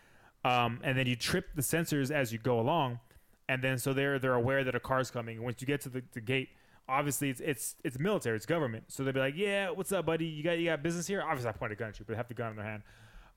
[0.43, 2.99] um, and then you trip the sensors as you go along,
[3.47, 5.37] and then so they're they're aware that a car's coming.
[5.37, 6.49] And once you get to the, the gate,
[6.89, 8.83] obviously it's it's it's military, it's government.
[8.89, 10.25] So they'd be like, "Yeah, what's up, buddy?
[10.25, 12.17] You got you got business here?" Obviously, I point a gun at you, but they
[12.17, 12.83] have the gun in their hand.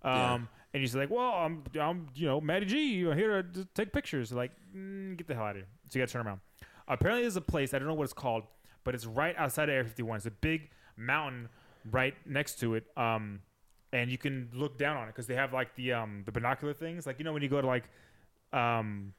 [0.03, 0.38] Um, Yeah.
[0.75, 4.33] And he's like, "Well, I'm, I'm, you know, Matty G, I'm here to take pictures."
[4.33, 5.66] Like, mm, get the hell out of here!
[5.88, 6.40] So you got to turn around.
[6.88, 8.44] Apparently, there's a place I don't know what it's called,
[8.85, 10.16] but it's right outside of Area 51.
[10.16, 11.48] It's a big mountain
[11.90, 13.40] right next to it, um,
[13.92, 16.72] and you can look down on it because they have like the um, the binocular
[16.74, 17.07] things.
[17.07, 17.85] Like you know when you go to like
[18.53, 19.12] um,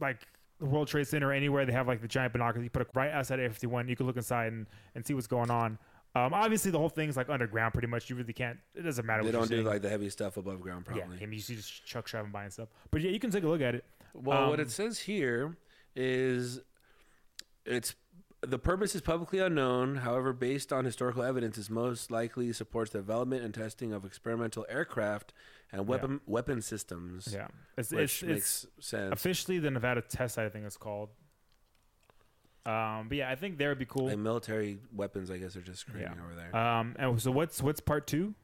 [0.00, 0.26] like
[0.58, 2.64] the World Trade Center or anywhere, they have like the giant binoculars.
[2.64, 3.88] You put it right outside Area 51.
[3.88, 5.78] You can look inside and, and see what's going on.
[6.14, 8.08] Um, obviously, the whole thing's like underground, pretty much.
[8.08, 8.58] You really can't.
[8.74, 9.22] It doesn't matter.
[9.22, 9.66] they what you're don't do seeing.
[9.66, 11.18] like the heavy stuff above ground, Yeah, probably.
[11.18, 12.68] I mean, you see just Chuck driving by and stuff.
[12.90, 13.84] But yeah, you can take a look at it.
[14.14, 15.58] Well, what Um, it says here
[15.94, 16.60] is
[17.66, 17.94] it's
[18.42, 19.96] the purpose is publicly unknown.
[19.96, 24.64] However, based on historical evidence, it most likely supports the development and testing of experimental
[24.68, 25.32] aircraft
[25.72, 27.28] and weapon weapon systems.
[27.32, 29.12] Yeah, it's it's, it's makes sense.
[29.12, 30.46] officially the Nevada test site.
[30.46, 31.10] I think it's called.
[32.64, 34.08] Um, but yeah, I think there would be cool.
[34.08, 36.24] And military weapons, I guess, are just screaming Yeah.
[36.24, 36.56] over there.
[36.56, 38.34] Um, and so what's what's part two?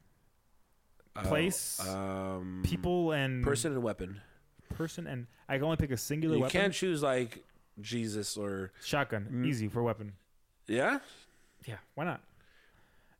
[1.15, 4.19] Oh, place, um, People and person, and weapon.
[4.73, 6.39] person, and I can only pick a singular weapon.
[6.39, 6.61] You weapon.
[6.61, 7.43] can't choose like
[7.81, 9.45] Jesus or Shotgun, Mm.
[9.45, 10.13] easy for weapon.
[10.67, 10.99] yeah.
[11.65, 12.21] Yeah, why not?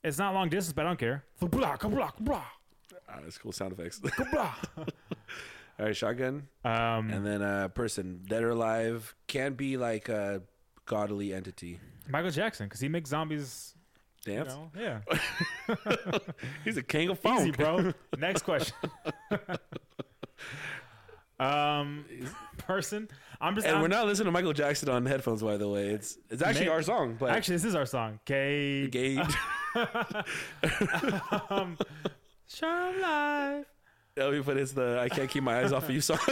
[0.03, 1.23] It's not long distance, but I don't care.
[1.39, 2.43] Blah, blah, blah,
[3.07, 3.99] Ah, that's cool sound effects.
[3.99, 4.53] blah.
[5.79, 10.41] All right, shotgun, Um, and then uh, person, dead or alive, can't be like a
[10.85, 11.79] godly entity.
[12.09, 13.73] Michael Jackson, because he makes zombies.
[14.25, 14.49] You Dance.
[14.53, 15.01] know, yeah,
[16.63, 17.41] He's a king of funk.
[17.41, 17.93] easy, bro.
[18.17, 18.75] Next question.
[21.39, 22.05] um,
[22.57, 23.09] person.
[23.43, 23.67] I'm just.
[23.67, 25.87] And I'm- we're not listening to Michael Jackson on headphones, by the way.
[25.89, 28.19] It's it's actually May- our song, but Actually, this is our song.
[28.25, 28.87] K.
[28.87, 29.17] gay.
[31.49, 31.77] um,
[32.47, 33.65] Charm Life.
[34.17, 36.19] Oh, we put it's the I can't keep my eyes off of you song.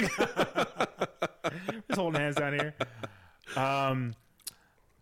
[1.87, 2.73] Just holding hands down here.
[3.55, 4.13] Um,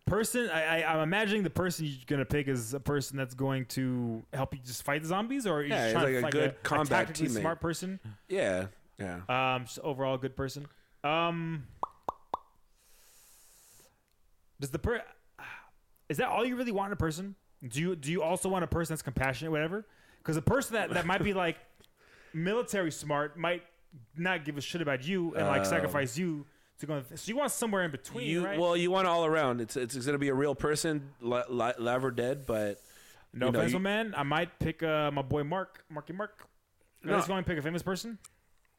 [0.06, 0.50] person.
[0.50, 4.24] I, I, I'm imagining the person you're gonna pick is a person that's going to
[4.34, 7.42] help you just fight the zombies, or Yeah, trying like a good combat tactically teammate.
[7.42, 8.00] smart person.
[8.30, 8.68] yeah,
[8.98, 9.20] yeah.
[9.28, 10.66] Um, just overall good person.
[11.04, 11.66] Um,
[14.60, 15.02] does the per
[16.10, 17.36] is that all you really want in a person?
[17.68, 19.86] Do you do you also want a person that's compassionate, whatever?
[20.20, 21.58] Because a person that that might be like
[22.34, 23.64] military smart might
[24.16, 26.46] not give a shit about you and like Um, sacrifice you
[26.80, 27.02] to go.
[27.16, 28.60] So you want somewhere in between, You right?
[28.60, 29.62] well, you want all around.
[29.62, 32.46] It's it's going to be a real person, li- li- live or dead.
[32.46, 32.80] But
[33.34, 34.14] no you know, offense, you- man.
[34.16, 36.48] I might pick uh, my boy Mark, Marky Mark.
[37.04, 37.14] No.
[37.14, 38.18] Let's go and pick a famous person.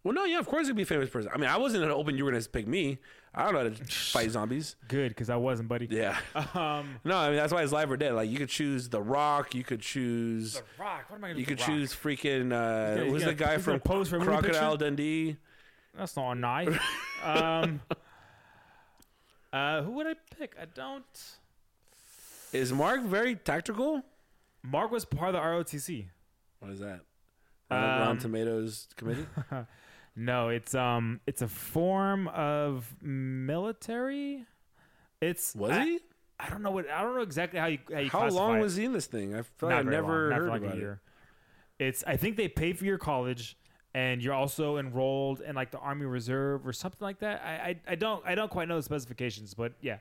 [0.04, 1.30] Well, no, yeah, of course it'd be a famous person.
[1.34, 2.98] I mean, I wasn't hoping you were to pick me.
[3.34, 4.74] I don't know how to fight zombies.
[4.88, 5.86] Good, because I wasn't, buddy.
[5.90, 6.16] Yeah,
[6.54, 8.14] Um, no, I mean that's why it's live or dead.
[8.14, 9.54] Like you could choose The Rock.
[9.54, 10.54] You could choose.
[10.54, 11.04] The Rock.
[11.08, 11.38] What am I gonna?
[11.40, 11.70] You could The Rock?
[11.70, 12.46] choose freaking.
[12.52, 14.76] Uh, gonna- who's the gonna- guy from pose for Crocodile?
[14.76, 15.36] Dundee?
[15.96, 16.76] That's not nice.
[17.24, 17.80] um,
[19.52, 20.56] uh, who would I pick?
[20.60, 21.04] I don't.
[22.52, 24.02] Is Mark very tactical?
[24.62, 26.06] Mark was part of the ROTC.
[26.58, 27.00] What is that?
[27.70, 29.26] Um, Rotten Tomatoes committee.
[30.16, 34.44] No, it's um, it's a form of military.
[35.20, 36.00] It's Was I, he?
[36.38, 38.60] I don't know what I don't know exactly how you how you How long it.
[38.62, 39.34] was he in this thing?
[39.34, 40.98] I feel like I never heard like about it.
[41.78, 43.56] It's I think they pay for your college,
[43.94, 47.42] and you're also enrolled in like the Army Reserve or something like that.
[47.44, 49.98] I I, I don't I don't quite know the specifications, but yeah.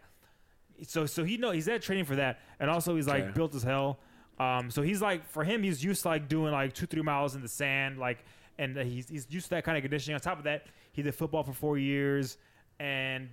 [0.87, 3.31] So so he know he's at training for that, and also he's like Okay.
[3.33, 3.99] built as hell.
[4.39, 7.35] Um, so he's like for him he's used to like doing like two three miles
[7.35, 8.23] in the sand like,
[8.59, 10.13] and he's he's used to that kind of conditioning.
[10.13, 12.37] On top of that, he did football for four years,
[12.79, 13.29] and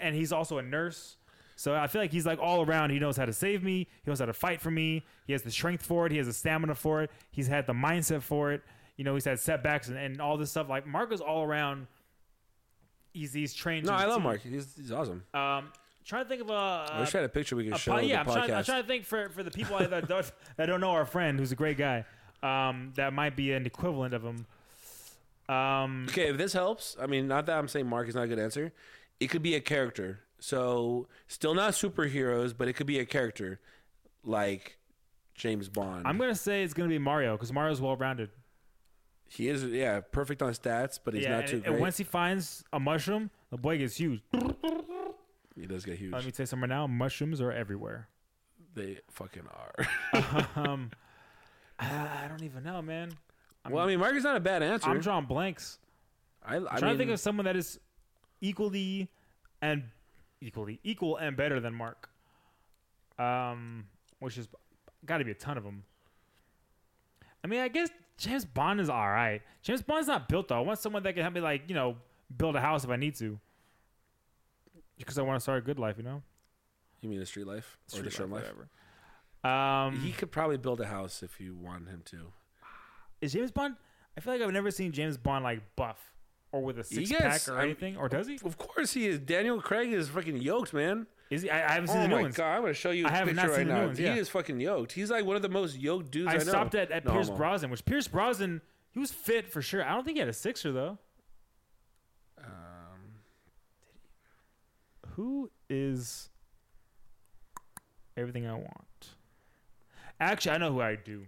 [0.00, 1.16] and he's also a nurse.
[1.56, 2.90] So I feel like he's like all around.
[2.90, 3.86] He knows how to save me.
[4.02, 5.04] He knows how to fight for me.
[5.26, 6.12] He has the strength for it.
[6.12, 7.10] He has the stamina for it.
[7.30, 8.62] He's had the mindset for it.
[8.96, 10.68] You know, he's had setbacks and, and all this stuff.
[10.70, 11.86] Like Mark is all around.
[13.12, 13.86] He's he's trained.
[13.86, 14.22] No, I love.
[14.22, 14.40] Mark.
[14.42, 15.22] He's, he's awesome.
[15.34, 15.70] Um,
[16.04, 16.86] trying to think of a.
[16.92, 18.32] I wish I had a picture we could a show yeah, I'm podcast.
[18.32, 21.04] trying, I'm trying to think for for the people that don't, that don't know our
[21.04, 22.06] friend, who's a great guy.
[22.42, 24.46] Um, that might be an equivalent of him.
[25.50, 28.28] Um, Okay, if this helps, I mean, not that I'm saying Mark is not a
[28.28, 28.72] good answer.
[29.18, 30.20] It could be a character.
[30.38, 33.60] So, still not superheroes, but it could be a character
[34.24, 34.78] like
[35.34, 36.06] James Bond.
[36.06, 38.30] I'm gonna say it's gonna be Mario because Mario's well rounded.
[39.28, 41.80] he is, yeah, perfect on stats, but he's Yeah, not and, too and great.
[41.80, 44.22] once he finds a mushroom, the boy gets huge.
[45.54, 46.12] he does get huge.
[46.12, 46.86] Let me tell you something right now.
[46.86, 48.08] Mushrooms are everywhere.
[48.74, 50.46] they fucking are.
[50.56, 50.90] um,
[51.78, 53.12] I I don't even know, man.
[53.64, 54.88] I'm, well, I mean, Mark is not a bad answer.
[54.88, 55.78] I'm drawing blanks.
[56.44, 57.78] I, I'm trying mean, to think of someone that is
[58.40, 59.08] equally
[59.60, 59.84] and
[60.40, 62.08] equally equal and better than Mark.
[63.18, 63.86] Um,
[64.20, 64.48] which is
[65.04, 65.84] got to be a ton of them.
[67.44, 69.42] I mean, I guess James Bond is all right.
[69.62, 70.56] James Bond's not built though.
[70.56, 71.96] I want someone that can help me, like you know,
[72.34, 73.38] build a house if I need to.
[74.98, 76.22] Because I want to start a good life, you know.
[77.00, 78.44] you mean the street life or Street the show life?
[78.44, 78.68] whatever.
[79.42, 82.32] Um, He could probably build a house if you want him to.
[83.20, 83.76] Is James Bond?
[84.16, 85.98] I feel like I've never seen James Bond like buff
[86.52, 87.96] or with a six gets- pack or anything.
[87.96, 88.38] Or does he?
[88.44, 89.18] Of course he is.
[89.18, 91.06] Daniel Craig is freaking yoked, man.
[91.30, 91.50] Is he?
[91.50, 92.38] I, I haven't seen Oh the new ones.
[92.38, 93.80] Oh my god, I'm gonna show you I have picture not right seen the new
[93.80, 93.86] now.
[93.86, 94.90] ones, He is fucking yoked.
[94.92, 97.30] He's like one of the most yoked dudes I, I stopped at, at No Pierce.
[97.30, 99.84] Brosnan, which Pierce Brosnan, he was fit for sure.
[99.84, 100.98] I don't think he had a sixer though.
[102.38, 103.20] Um,
[105.14, 106.30] Who is
[108.16, 109.08] everything I want?
[110.18, 111.26] Actually, I know who I do.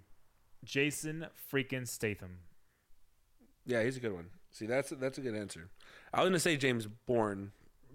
[0.64, 2.38] Jason freaking Statham.
[3.66, 4.26] yeah, he's a good one.
[4.50, 5.68] See, that's that's a good answer.
[6.12, 7.52] I was gonna say James Bourne,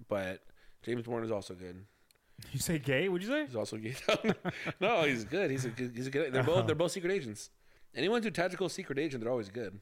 [0.07, 0.41] but
[0.83, 1.85] James Bourne is also good.
[2.53, 3.09] You say gay?
[3.09, 3.45] What'd you say?
[3.47, 3.95] He's also gay?
[4.79, 5.49] no, he's good.
[5.49, 5.91] He's a good.
[5.95, 6.31] He's a good.
[6.31, 6.63] They're both.
[6.65, 6.67] Oh.
[6.67, 7.49] They're both secret agents.
[7.95, 9.79] Anyone who's a tactical secret agent, they're always good.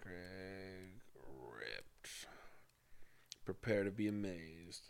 [0.00, 2.26] Craig ripped.
[3.44, 4.88] Prepare to be amazed.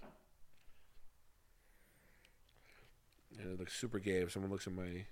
[3.36, 5.06] And it looks super gay if someone looks at my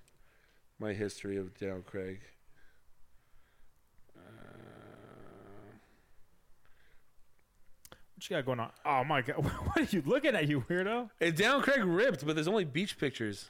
[0.83, 2.21] my history of Daniel Craig.
[4.16, 4.21] Uh,
[8.16, 8.71] What you got going on?
[8.85, 11.09] Oh my god, what are you looking at, you weirdo?
[11.18, 13.49] Hey, Daniel Craig ripped, but there's only beach pictures.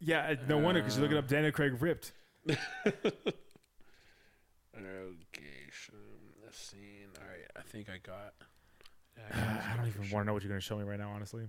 [0.00, 2.12] Yeah, uh, no wonder because you're looking up Daniel Craig ripped.
[4.74, 5.94] Location,
[6.46, 7.08] the scene.
[7.20, 8.32] All right, I think I got.
[9.34, 11.46] I don't even want to know what you're gonna show me right now, honestly.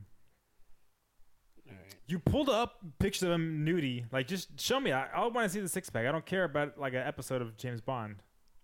[1.72, 1.96] All right.
[2.08, 4.06] You pulled up pictures of him nudie.
[4.12, 4.92] Like, just show me.
[4.92, 6.06] I, I want to see the six pack.
[6.06, 8.18] I don't care about like an episode of James Bond.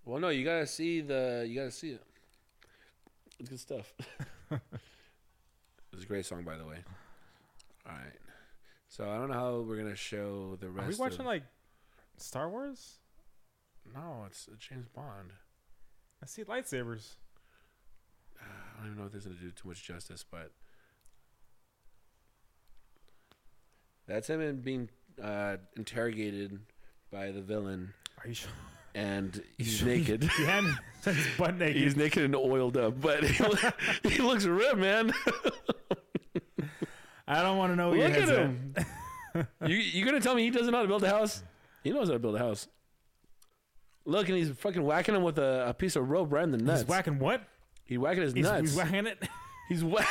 [0.06, 1.46] Well, no, you gotta see the.
[1.48, 2.04] You gotta see it.
[3.40, 3.94] It's good stuff.
[5.94, 6.78] it's a great song, by the way.
[7.86, 8.14] All right.
[8.90, 10.88] So I don't know how we're gonna show the rest.
[10.88, 11.44] Are we watching of, like
[12.18, 13.00] Star Wars?
[13.94, 15.32] No, it's James Bond.
[16.22, 17.16] I see lightsabers.
[18.42, 20.52] I don't even know if this is gonna do too much justice, but
[24.08, 24.90] that's him being
[25.22, 26.60] uh, interrogated
[27.12, 27.94] by the villain,
[28.24, 28.52] Are you sure?
[28.96, 30.30] and he's naked.
[30.40, 30.62] Yeah,
[31.06, 31.76] he's butt naked.
[31.82, 33.44] he's naked and oiled up, but he,
[34.10, 35.14] he looks ripped, man.
[37.28, 37.92] I don't want to know.
[37.92, 38.74] Look at him.
[39.66, 41.44] you you gonna tell me he doesn't know how to build a house?
[41.84, 42.68] He knows how to build a house.
[44.06, 46.58] Look, and he's fucking whacking him with a, a piece of rope right in the
[46.58, 46.82] nuts.
[46.82, 47.42] He's whacking what?
[47.86, 48.62] He's whacking his He's, nuts.
[48.62, 49.22] he's whacking it.
[49.70, 50.08] He's whack.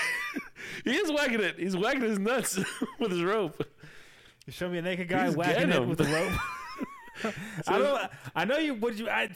[0.85, 1.59] he is whacking it.
[1.59, 2.59] He's whacking his nuts
[3.01, 3.63] with his rope.
[4.47, 6.33] You show me a naked guy He's whacking it with a rope.
[7.67, 8.11] I don't.
[8.35, 8.75] I know you.
[8.75, 9.09] What you?
[9.09, 9.29] I,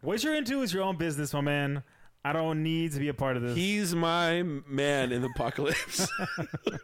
[0.00, 1.82] what you're into is your own business, my man.
[2.24, 3.56] I don't need to be a part of this.
[3.56, 6.08] He's my man in the apocalypse.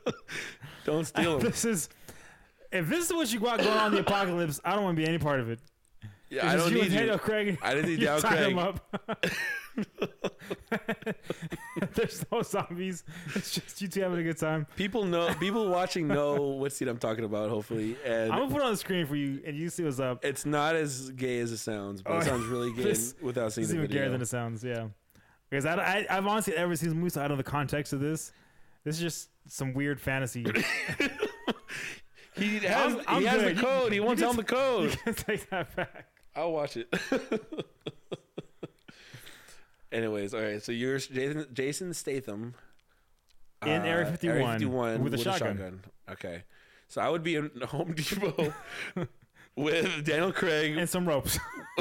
[0.84, 1.40] Don't steal him.
[1.40, 1.88] this is.
[2.70, 5.02] If this is what you got going on in the apocalypse, I don't want to
[5.02, 5.60] be any part of it.
[6.28, 7.18] Yeah, I don't you need you.
[7.18, 7.58] Craig.
[7.62, 8.52] I didn't need you Daniel tie Craig.
[8.52, 9.26] him up.
[11.94, 13.02] There's no zombies.
[13.34, 14.66] It's just you two having a good time.
[14.76, 15.32] People know.
[15.34, 17.50] People watching know what scene I'm talking about.
[17.50, 20.00] Hopefully, and I'm gonna put it on the screen for you, and you see what's
[20.00, 20.24] up.
[20.24, 23.52] it's not as gay as it sounds, but Oh, it sounds really gay this- without
[23.52, 24.02] seeing It's the even video.
[24.02, 24.62] gayer than it sounds.
[24.64, 24.88] Yeah,
[25.50, 27.92] because I, I I've honestly never seen the movie, so I don't know the context
[27.92, 28.32] of this.
[28.84, 30.44] This is just some weird fantasy.
[32.36, 33.54] He has, I'm- I'm he has the.
[33.54, 33.92] You- code.
[33.92, 34.98] he you won't tell him the code.
[35.18, 36.06] take that back.
[36.34, 36.92] I'll watch it.
[39.94, 40.60] Anyways, all right.
[40.60, 42.54] So you're Jason, Jason Statham
[43.64, 45.82] In uh, Area 51 51 with a shotgun.
[46.10, 46.42] Okay.
[46.88, 48.52] So I would be in Home Depot
[49.56, 50.76] with Daniel Craig.
[50.76, 51.38] And some ropes.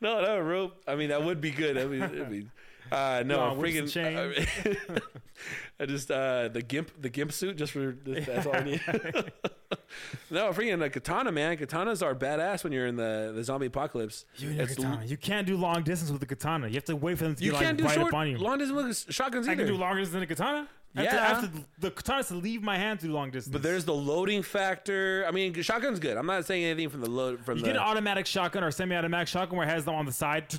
[0.00, 0.82] no, no rope.
[0.88, 1.76] I mean, that would be good.
[1.76, 2.48] I mean, it'd be.
[2.92, 3.90] Uh, no, and freaking.
[3.90, 4.98] chain.
[5.80, 8.80] I just uh, the gimp, the gimp suit, just for that's all I need.
[10.30, 11.56] no, I'm freaking a katana, man.
[11.58, 14.24] Katanas are badass when you're in the, the zombie apocalypse.
[14.36, 15.04] You and your It's katana.
[15.04, 16.68] You can't do long distance with the katana.
[16.68, 18.28] You have to wait for them to You can't like do right short, up on
[18.30, 18.38] you.
[18.38, 19.64] long distance with shotguns I either.
[19.64, 20.68] can do longer distance than a katana.
[20.98, 21.40] I have to- I Yeah.
[21.40, 23.52] have to- the katana has to leave my hand do long distance.
[23.52, 25.26] but there's the loading factor.
[25.28, 26.16] I mean, shotgun's good.
[26.16, 27.66] I'm not saying anything from the load from you the.
[27.68, 30.46] get an automatic shotgun or semi-automatic shotgun where it has them on the side.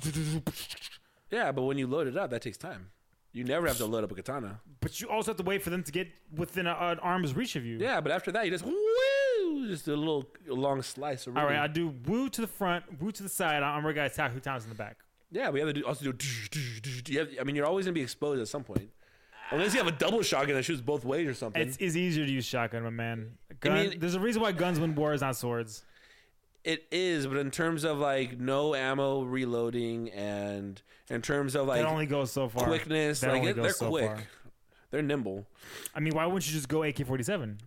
[1.30, 2.90] yeah, but when you load it up, that takes time.
[3.32, 4.60] You never have to load up a katana.
[4.80, 7.56] But you also have to wait for them to get within a, an arm's reach
[7.56, 7.78] of you.
[7.78, 11.26] Yeah, but after that, you just woo, just a little a long slice.
[11.26, 11.58] Of All right.
[11.58, 13.62] I do woo to the front, woo to the side.
[13.62, 14.96] I'm gonna attack who times in the back.
[15.30, 17.18] Yeah, we have to do, also do.
[17.18, 18.88] Have, I mean, you're always gonna be exposed at some point,
[19.50, 21.60] unless you have a double shotgun that shoots both ways or something.
[21.60, 23.32] It's, it's easier to use shotgun, my man.
[23.60, 25.84] Gun, mean- there's a reason why guns win wars, not swords.
[26.64, 31.80] It is, but in terms of like no ammo reloading and in terms of like
[31.82, 32.64] that only goes so far.
[32.66, 34.22] quickness, That like it, they're so quick, far.
[34.90, 35.46] they're nimble
[35.94, 37.58] I mean, why wouldn't you just go AK-47?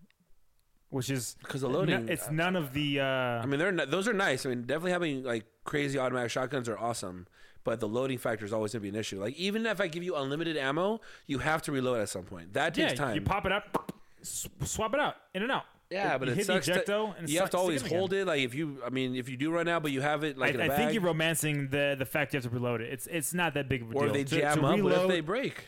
[0.90, 2.10] Which is because the loading.
[2.10, 3.00] it's none of the.
[3.00, 4.46] Uh, I mean, they're those are nice.
[4.46, 7.28] I mean, definitely having like crazy automatic shotguns are awesome,
[7.64, 9.18] but the loading factor is always gonna be an issue.
[9.22, 12.52] Like even if I give you unlimited ammo, you have to reload at some point.
[12.54, 13.16] That takes yeah, time.
[13.16, 15.64] you pop it up, sw- swap it out, in and out.
[15.92, 16.66] Yeah, but you it hit sucks.
[16.66, 18.00] the that ejecto and you have to always it again.
[18.00, 18.26] hold it.
[18.26, 20.56] Like if you, I mean, if you do run out, but you have it like
[20.58, 22.92] I, I think you're romancing the the fact you have to reload it.
[22.94, 24.14] It's it's not that big of a or deal.
[24.14, 24.80] they jam to up.
[24.80, 25.66] What if reload- they break?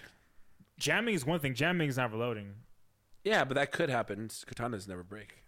[0.80, 1.54] jamming is one thing.
[1.54, 2.54] Jamming is not reloading.
[3.24, 4.28] Yeah, but that could happen.
[4.28, 5.44] Katanas never break.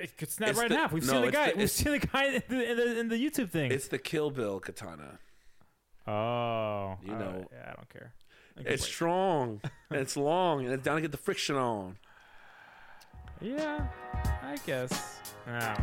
[0.00, 0.92] It could snap It's right the- in half.
[0.92, 1.50] We've no, seen the guy.
[1.52, 3.70] the- We've seen the guy in the, in the, in the YouTube thing.
[3.70, 5.18] It's the Kill Bill katana.
[6.06, 7.46] oh, You know.
[7.52, 8.14] yeah, I don't care.
[8.56, 8.80] I It's wait.
[8.82, 11.96] strong and it's long and it's down to get the friction on.
[13.44, 13.86] Yeah,
[14.42, 15.20] I guess.
[15.46, 15.76] Yeah.